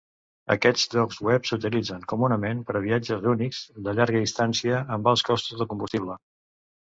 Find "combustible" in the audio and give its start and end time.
5.77-6.19